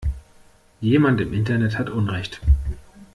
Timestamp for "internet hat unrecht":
1.31-2.41